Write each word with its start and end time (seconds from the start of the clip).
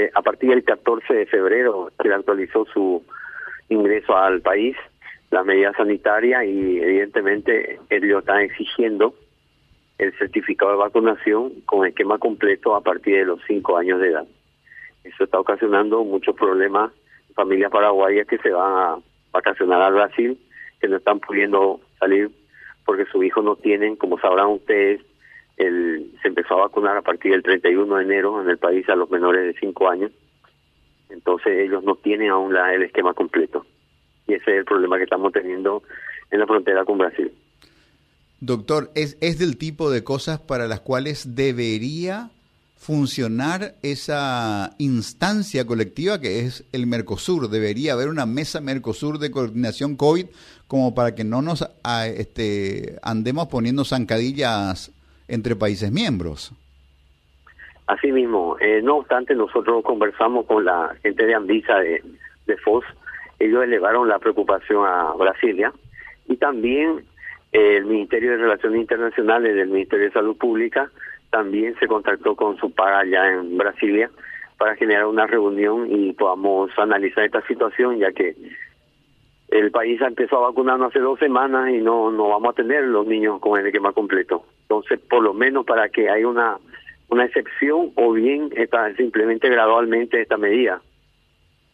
eh, 0.00 0.10
a 0.14 0.22
partir 0.22 0.50
del 0.50 0.64
14 0.64 1.12
de 1.12 1.26
febrero 1.26 1.90
se 2.00 2.12
actualizó 2.12 2.64
su 2.66 3.04
ingreso 3.68 4.16
al 4.16 4.40
país, 4.40 4.76
la 5.30 5.44
medida 5.44 5.72
sanitaria 5.74 6.44
y 6.44 6.80
evidentemente 6.80 7.78
ellos 7.90 8.20
están 8.20 8.40
exigiendo 8.40 9.14
el 9.98 10.16
certificado 10.16 10.72
de 10.72 10.78
vacunación 10.78 11.60
con 11.66 11.86
esquema 11.86 12.18
completo 12.18 12.74
a 12.74 12.80
partir 12.80 13.16
de 13.16 13.24
los 13.26 13.40
cinco 13.46 13.76
años 13.76 14.00
de 14.00 14.08
edad. 14.08 14.26
Eso 15.04 15.24
está 15.24 15.38
ocasionando 15.38 16.02
muchos 16.04 16.34
problemas 16.34 16.90
familias 17.34 17.70
paraguayas 17.70 18.26
que 18.26 18.38
se 18.38 18.50
van 18.50 18.72
a 18.72 18.96
vacacionar 19.32 19.82
al 19.82 19.94
Brasil, 19.94 20.38
que 20.80 20.88
no 20.88 20.96
están 20.96 21.20
pudiendo 21.20 21.80
salir 21.98 22.30
porque 22.86 23.04
sus 23.06 23.22
hijos 23.24 23.44
no 23.44 23.56
tienen, 23.56 23.96
como 23.96 24.18
sabrán 24.18 24.48
ustedes, 24.48 25.02
el, 25.60 26.12
se 26.22 26.28
empezó 26.28 26.54
a 26.54 26.62
vacunar 26.66 26.96
a 26.96 27.02
partir 27.02 27.32
del 27.32 27.42
31 27.42 27.96
de 27.96 28.02
enero 28.02 28.42
en 28.42 28.48
el 28.48 28.58
país 28.58 28.88
a 28.88 28.96
los 28.96 29.10
menores 29.10 29.44
de 29.44 29.60
5 29.60 29.90
años. 29.90 30.10
Entonces 31.10 31.58
ellos 31.58 31.82
no 31.84 31.96
tienen 31.96 32.30
aún 32.30 32.54
la, 32.54 32.74
el 32.74 32.82
esquema 32.82 33.14
completo. 33.14 33.66
Y 34.26 34.34
ese 34.34 34.52
es 34.52 34.58
el 34.58 34.64
problema 34.64 34.96
que 34.96 35.04
estamos 35.04 35.32
teniendo 35.32 35.82
en 36.30 36.40
la 36.40 36.46
frontera 36.46 36.84
con 36.84 36.98
Brasil. 36.98 37.32
Doctor, 38.40 38.90
¿es, 38.94 39.18
es 39.20 39.38
del 39.38 39.58
tipo 39.58 39.90
de 39.90 40.02
cosas 40.02 40.40
para 40.40 40.66
las 40.66 40.80
cuales 40.80 41.34
debería 41.34 42.30
funcionar 42.80 43.74
esa 43.82 44.74
instancia 44.78 45.66
colectiva 45.66 46.18
que 46.18 46.40
es 46.40 46.64
el 46.72 46.86
Mercosur. 46.86 47.50
Debería 47.50 47.92
haber 47.92 48.08
una 48.08 48.24
mesa 48.24 48.62
Mercosur 48.62 49.18
de 49.18 49.30
coordinación 49.30 49.96
COVID 49.96 50.26
como 50.66 50.94
para 50.94 51.14
que 51.14 51.22
no 51.22 51.42
nos 51.42 51.68
a, 51.82 52.06
este, 52.06 52.98
andemos 53.02 53.48
poniendo 53.48 53.84
zancadillas 53.84 54.92
entre 55.30 55.56
países 55.56 55.90
miembros. 55.90 56.52
Así 57.86 58.12
mismo, 58.12 58.56
eh, 58.60 58.80
no 58.82 58.98
obstante, 58.98 59.34
nosotros 59.34 59.82
conversamos 59.82 60.46
con 60.46 60.64
la 60.64 60.94
gente 61.02 61.26
de 61.26 61.34
Anvisa 61.34 61.78
de, 61.78 62.02
de 62.46 62.56
FOS, 62.58 62.84
ellos 63.40 63.64
elevaron 63.64 64.06
la 64.06 64.18
preocupación 64.18 64.86
a 64.86 65.12
Brasilia 65.14 65.72
y 66.28 66.36
también 66.36 67.04
eh, 67.52 67.76
el 67.78 67.86
Ministerio 67.86 68.32
de 68.32 68.36
Relaciones 68.36 68.82
Internacionales 68.82 69.56
del 69.56 69.68
Ministerio 69.68 70.06
de 70.06 70.12
Salud 70.12 70.36
Pública 70.36 70.90
también 71.30 71.74
se 71.80 71.86
contactó 71.86 72.36
con 72.36 72.56
su 72.58 72.70
par 72.72 72.92
allá 72.92 73.32
en 73.32 73.56
Brasilia 73.56 74.10
para 74.58 74.76
generar 74.76 75.06
una 75.06 75.26
reunión 75.26 75.86
y 75.90 76.12
podamos 76.12 76.70
analizar 76.76 77.24
esta 77.24 77.40
situación, 77.46 77.98
ya 77.98 78.12
que 78.12 78.36
el 79.48 79.70
país 79.70 80.00
empezó 80.02 80.36
a 80.36 80.50
vacunarnos 80.50 80.90
hace 80.90 80.98
dos 81.00 81.18
semanas 81.18 81.70
y 81.70 81.78
no, 81.78 82.10
no 82.10 82.28
vamos 82.28 82.50
a 82.50 82.56
tener 82.56 82.84
los 82.84 83.06
niños 83.06 83.40
con 83.40 83.58
el 83.58 83.66
esquema 83.66 83.92
completo. 83.92 84.44
Entonces, 84.70 85.00
por 85.10 85.20
lo 85.20 85.34
menos 85.34 85.66
para 85.66 85.88
que 85.88 86.08
haya 86.08 86.28
una, 86.28 86.56
una 87.08 87.24
excepción 87.24 87.90
o 87.96 88.12
bien 88.12 88.50
está 88.56 88.94
simplemente 88.94 89.48
gradualmente 89.48 90.22
esta 90.22 90.36
medida. 90.36 90.80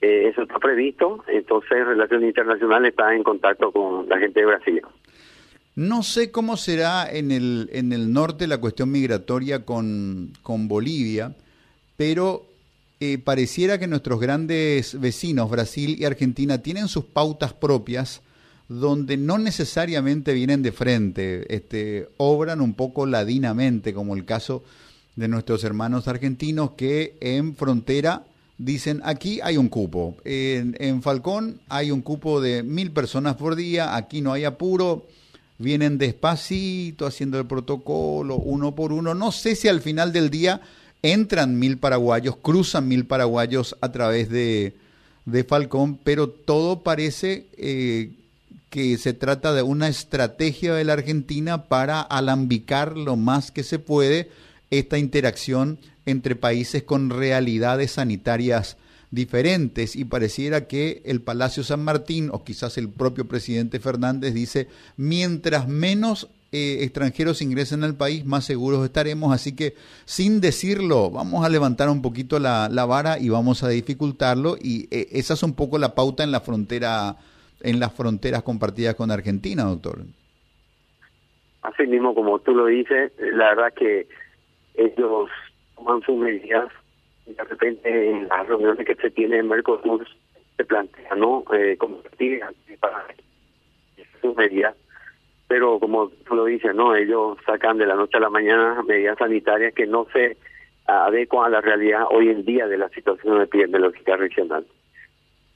Eh, 0.00 0.28
eso 0.28 0.42
está 0.42 0.58
previsto, 0.58 1.22
entonces 1.28 1.86
Relaciones 1.86 2.28
Internacionales 2.28 2.90
está 2.92 3.14
en 3.14 3.22
contacto 3.22 3.70
con 3.70 4.08
la 4.08 4.18
gente 4.18 4.40
de 4.40 4.46
Brasil. 4.46 4.80
No 5.74 6.02
sé 6.02 6.32
cómo 6.32 6.56
será 6.56 7.06
en 7.06 7.32
el, 7.32 7.68
en 7.72 7.92
el 7.92 8.14
norte 8.14 8.46
la 8.46 8.62
cuestión 8.62 8.90
migratoria 8.90 9.66
con, 9.66 10.32
con 10.42 10.66
Bolivia, 10.66 11.34
pero 11.98 12.46
eh, 13.00 13.18
pareciera 13.18 13.78
que 13.78 13.88
nuestros 13.88 14.18
grandes 14.20 14.98
vecinos, 14.98 15.50
Brasil 15.50 15.96
y 15.98 16.06
Argentina, 16.06 16.62
tienen 16.62 16.88
sus 16.88 17.04
pautas 17.04 17.52
propias 17.52 18.22
donde 18.68 19.16
no 19.16 19.38
necesariamente 19.38 20.32
vienen 20.32 20.62
de 20.62 20.72
frente, 20.72 21.54
este, 21.54 22.08
obran 22.16 22.60
un 22.60 22.74
poco 22.74 23.06
ladinamente, 23.06 23.94
como 23.94 24.14
el 24.14 24.24
caso 24.24 24.64
de 25.14 25.28
nuestros 25.28 25.64
hermanos 25.64 26.08
argentinos 26.08 26.72
que 26.72 27.16
en 27.20 27.54
frontera 27.56 28.24
dicen 28.58 29.00
aquí 29.04 29.40
hay 29.42 29.56
un 29.56 29.68
cupo, 29.68 30.16
en, 30.24 31.02
Falcón 31.02 31.60
hay 31.68 31.90
un 31.90 32.02
cupo 32.02 32.40
de 32.40 32.62
mil 32.62 32.90
personas 32.90 33.36
por 33.36 33.54
día, 33.54 33.96
aquí 33.96 34.20
no 34.20 34.32
hay 34.32 34.44
apuro, 34.44 35.06
vienen 35.58 35.98
despacito 35.98 37.06
haciendo 37.06 37.38
el 37.38 37.46
protocolo 37.46 38.36
uno 38.36 38.74
por 38.74 38.92
uno. 38.92 39.14
No 39.14 39.32
sé 39.32 39.54
si 39.56 39.68
al 39.68 39.80
final 39.80 40.12
del 40.12 40.30
día 40.30 40.60
entran 41.02 41.58
mil 41.58 41.78
paraguayos, 41.78 42.36
cruzan 42.36 42.88
mil 42.88 43.06
paraguayos 43.06 43.76
a 43.80 43.92
través 43.92 44.28
de, 44.28 44.74
de 45.24 45.44
Falcón, 45.44 45.98
pero 46.02 46.28
todo 46.28 46.82
parece 46.82 47.46
eh, 47.56 48.10
que 48.70 48.98
se 48.98 49.12
trata 49.12 49.52
de 49.52 49.62
una 49.62 49.88
estrategia 49.88 50.74
de 50.74 50.84
la 50.84 50.94
Argentina 50.94 51.64
para 51.64 52.00
alambicar 52.00 52.96
lo 52.96 53.16
más 53.16 53.50
que 53.50 53.62
se 53.62 53.78
puede 53.78 54.30
esta 54.70 54.98
interacción 54.98 55.78
entre 56.04 56.36
países 56.36 56.82
con 56.82 57.10
realidades 57.10 57.92
sanitarias 57.92 58.76
diferentes 59.10 59.96
y 59.96 60.04
pareciera 60.04 60.66
que 60.66 61.02
el 61.04 61.20
Palacio 61.20 61.62
San 61.64 61.82
Martín 61.82 62.28
o 62.32 62.44
quizás 62.44 62.76
el 62.76 62.88
propio 62.88 63.28
presidente 63.28 63.80
Fernández 63.80 64.34
dice, 64.34 64.68
mientras 64.96 65.68
menos 65.68 66.28
eh, 66.52 66.84
extranjeros 66.84 67.42
ingresen 67.42 67.82
al 67.82 67.96
país, 67.96 68.24
más 68.24 68.44
seguros 68.44 68.84
estaremos. 68.84 69.34
Así 69.34 69.52
que, 69.52 69.74
sin 70.04 70.40
decirlo, 70.40 71.10
vamos 71.10 71.44
a 71.44 71.48
levantar 71.48 71.88
un 71.88 72.02
poquito 72.02 72.38
la, 72.38 72.68
vara 72.86 73.18
y 73.18 73.28
vamos 73.28 73.62
a 73.62 73.68
dificultarlo. 73.68 74.56
Y 74.60 74.88
eh, 74.90 75.08
esa 75.12 75.34
es 75.34 75.42
un 75.42 75.54
poco 75.54 75.78
la 75.78 75.94
pauta 75.94 76.22
en 76.22 76.30
la 76.30 76.40
frontera, 76.40 77.16
en 77.60 77.80
las 77.80 77.92
fronteras 77.94 78.42
compartidas 78.42 78.94
con 78.94 79.10
Argentina, 79.10 79.64
doctor. 79.64 79.98
Así 81.62 81.86
mismo, 81.86 82.14
como 82.14 82.38
tú 82.38 82.54
lo 82.54 82.66
dices, 82.66 83.12
la 83.18 83.54
verdad 83.54 83.72
que 83.74 84.06
ellos 84.74 85.28
toman 85.74 86.00
sus 86.02 86.16
medidas 86.16 86.70
de 87.26 87.42
repente 87.42 88.10
en 88.10 88.28
las 88.28 88.46
reuniones 88.46 88.86
que 88.86 88.94
se 88.94 89.10
tiene 89.10 89.38
en 89.38 89.48
Mercosur 89.48 90.06
se 90.56 90.64
plantea 90.64 91.14
no 91.16 91.44
eh, 91.52 91.76
convertir 91.76 92.40
para 92.80 93.04
sus 94.22 94.36
medidas. 94.36 94.74
Pero 95.48 95.78
como 95.78 96.08
tú 96.08 96.34
lo 96.34 96.44
dices 96.44 96.74
no 96.74 96.94
ellos 96.94 97.38
sacan 97.44 97.78
de 97.78 97.86
la 97.86 97.94
noche 97.94 98.16
a 98.16 98.20
la 98.20 98.30
mañana 98.30 98.82
medidas 98.82 99.18
sanitarias 99.18 99.74
que 99.74 99.86
no 99.86 100.06
se 100.12 100.36
adecuan 100.86 101.46
a 101.46 101.56
la 101.56 101.60
realidad 101.60 102.04
hoy 102.10 102.28
en 102.28 102.44
día 102.44 102.68
de 102.68 102.78
la 102.78 102.88
situación 102.90 103.42
epidemiológica 103.42 104.16
regional 104.16 104.66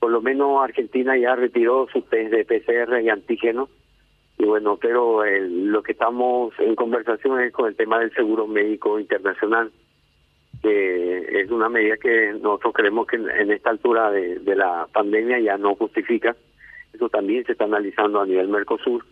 por 0.01 0.11
lo 0.11 0.21
menos 0.21 0.63
Argentina 0.63 1.17
ya 1.17 1.37
retiró 1.37 1.87
su 1.93 2.03
test 2.03 2.33
de 2.33 2.45
PCR 2.45 3.01
y 3.01 3.09
antígeno 3.09 3.69
y 4.39 4.45
bueno 4.45 4.77
pero 4.81 5.23
lo 5.25 5.83
que 5.83 5.93
estamos 5.93 6.53
en 6.59 6.75
conversación 6.75 7.41
es 7.41 7.53
con 7.53 7.69
el 7.69 7.77
tema 7.77 8.01
del 8.01 8.13
seguro 8.13 8.47
médico 8.49 8.99
internacional 8.99 9.71
que 10.63 11.41
es 11.41 11.51
una 11.51 11.69
medida 11.69 11.97
que 11.97 12.33
nosotros 12.35 12.75
creemos 12.75 13.07
que 13.07 13.17
en, 13.17 13.51
esta 13.51 13.71
altura 13.71 14.11
de, 14.11 14.57
la 14.57 14.87
pandemia 14.93 15.41
ya 15.41 15.57
no 15.57 15.75
justifica. 15.75 16.37
Eso 16.93 17.09
también 17.09 17.45
se 17.45 17.53
está 17.53 17.65
analizando 17.65 18.21
a 18.21 18.27
nivel 18.27 18.49
Mercosur, 18.49 19.05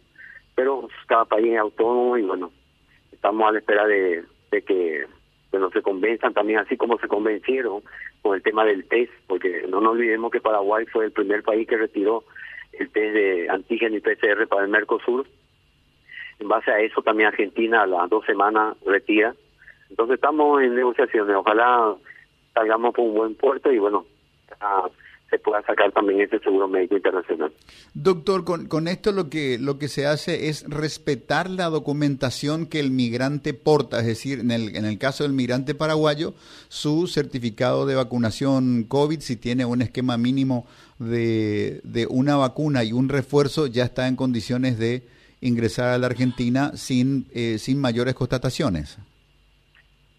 pero 0.55 0.89
cada 1.07 1.25
país 1.25 1.53
es 1.53 1.59
autónomo 1.59 2.19
y 2.19 2.23
bueno, 2.23 2.51
estamos 3.13 3.49
a 3.49 3.53
la 3.53 3.59
espera 3.61 3.87
de, 3.87 4.25
que 4.51 5.07
bueno, 5.51 5.71
se 5.71 5.83
convenzan 5.83 6.35
también, 6.35 6.59
así 6.59 6.77
como 6.77 6.99
se 6.99 7.09
convencieron 7.09 7.83
con 8.23 8.35
el 8.35 8.43
tema 8.43 8.65
del 8.65 8.87
test, 8.87 9.13
porque 9.27 9.65
no 9.69 9.81
nos 9.81 9.93
olvidemos 9.93 10.31
que 10.31 10.41
Paraguay 10.41 10.85
fue 10.87 11.07
el 11.07 11.13
primer 11.13 11.43
país 11.43 11.67
que 11.67 11.77
retiró 11.77 12.25
el 12.73 12.91
test 12.91 13.15
de 13.15 13.49
antígeno 13.51 13.97
y 13.97 14.01
PCR 14.01 14.47
para 14.49 14.63
el 14.63 14.69
Mercosur. 14.69 15.27
En 16.39 16.49
base 16.49 16.71
a 16.71 16.81
eso 16.81 17.03
también 17.03 17.29
Argentina 17.29 17.83
a 17.83 17.87
las 17.87 18.09
dos 18.11 18.25
semanas 18.27 18.77
retira 18.85 19.35
entonces 19.91 20.17
estamos 20.17 20.63
en 20.63 20.75
negociaciones, 20.75 21.35
ojalá 21.35 21.95
salgamos 22.55 22.95
por 22.95 23.07
un 23.07 23.15
buen 23.15 23.35
puerto 23.35 23.73
y 23.73 23.79
bueno, 23.79 24.05
se 25.31 25.39
pueda 25.39 25.63
sacar 25.63 25.93
también 25.93 26.21
ese 26.21 26.39
seguro 26.39 26.69
médico 26.69 26.97
internacional. 26.97 27.53
Doctor, 27.93 28.45
con, 28.45 28.67
con 28.67 28.89
esto 28.89 29.13
lo 29.13 29.29
que, 29.29 29.59
lo 29.59 29.79
que 29.79 29.89
se 29.89 30.07
hace 30.07 30.49
es 30.49 30.65
respetar 30.69 31.51
la 31.51 31.67
documentación 31.69 32.67
que 32.67 32.81
el 32.81 32.91
migrante 32.91 33.53
porta, 33.53 34.01
es 34.01 34.07
decir, 34.07 34.41
en 34.41 34.51
el, 34.51 34.75
en 34.75 34.87
el 34.87 34.99
caso 34.99 35.25
del 35.25 35.35
migrante 35.35 35.75
paraguayo, 35.75 36.33
su 36.69 37.07
certificado 37.07 37.85
de 37.85 37.95
vacunación 37.95 38.85
COVID, 38.85 39.21
si 39.21 39.37
tiene 39.37 39.67
un 39.67 39.83
esquema 39.83 40.17
mínimo 40.17 40.67
de, 40.99 41.81
de 41.85 42.07
una 42.09 42.37
vacuna 42.37 42.85
y 42.85 42.93
un 42.93 43.09
refuerzo, 43.09 43.67
ya 43.67 43.85
está 43.85 44.09
en 44.09 44.17
condiciones 44.17 44.79
de 44.79 45.03
ingresar 45.41 45.89
a 45.89 45.99
la 45.99 46.07
Argentina 46.07 46.73
sin, 46.75 47.27
eh, 47.35 47.59
sin 47.59 47.81
mayores 47.81 48.15
constataciones. 48.15 48.99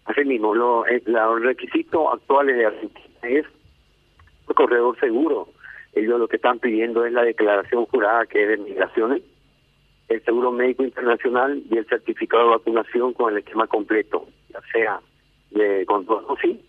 Así 0.04 0.24
mismo, 0.24 0.54
lo, 0.54 0.86
eh, 0.86 1.02
los 1.06 1.42
requisitos 1.42 2.00
actuales 2.12 2.56
de 2.56 2.66
Argentina 2.66 3.06
es 3.22 3.46
corredor 4.54 4.98
seguro. 4.98 5.48
Ellos 5.92 6.18
lo 6.18 6.28
que 6.28 6.36
están 6.36 6.58
pidiendo 6.58 7.04
es 7.04 7.12
la 7.12 7.22
declaración 7.22 7.86
jurada 7.86 8.26
que 8.26 8.42
es 8.42 8.48
de 8.48 8.56
migraciones, 8.58 9.22
el 10.08 10.24
seguro 10.24 10.52
médico 10.52 10.84
internacional 10.84 11.62
y 11.70 11.76
el 11.76 11.86
certificado 11.86 12.44
de 12.44 12.50
vacunación 12.50 13.12
con 13.12 13.32
el 13.32 13.38
esquema 13.38 13.66
completo, 13.66 14.26
ya 14.48 14.60
sea 14.72 15.00
de 15.50 15.84
control 15.86 16.24
sí 16.40 16.60